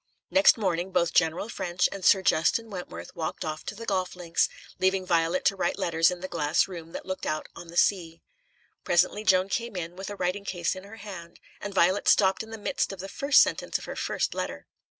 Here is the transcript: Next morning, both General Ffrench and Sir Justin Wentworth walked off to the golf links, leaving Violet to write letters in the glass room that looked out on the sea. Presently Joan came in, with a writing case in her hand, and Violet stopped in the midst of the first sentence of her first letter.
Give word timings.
Next 0.31 0.57
morning, 0.57 0.89
both 0.91 1.13
General 1.13 1.47
Ffrench 1.47 1.87
and 1.91 2.03
Sir 2.03 2.23
Justin 2.23 2.71
Wentworth 2.71 3.15
walked 3.15 3.45
off 3.45 3.63
to 3.67 3.75
the 3.75 3.85
golf 3.85 4.15
links, 4.15 4.49
leaving 4.79 5.05
Violet 5.05 5.45
to 5.45 5.55
write 5.55 5.77
letters 5.77 6.09
in 6.09 6.21
the 6.21 6.27
glass 6.27 6.67
room 6.67 6.91
that 6.93 7.05
looked 7.05 7.27
out 7.27 7.47
on 7.55 7.67
the 7.67 7.77
sea. 7.77 8.19
Presently 8.83 9.23
Joan 9.23 9.47
came 9.47 9.75
in, 9.75 9.95
with 9.95 10.09
a 10.09 10.15
writing 10.15 10.43
case 10.43 10.75
in 10.75 10.85
her 10.85 10.95
hand, 10.97 11.39
and 11.61 11.71
Violet 11.71 12.07
stopped 12.07 12.41
in 12.41 12.49
the 12.49 12.57
midst 12.57 12.91
of 12.91 12.97
the 12.99 13.09
first 13.09 13.43
sentence 13.43 13.77
of 13.77 13.85
her 13.85 13.95
first 13.95 14.33
letter. 14.33 14.65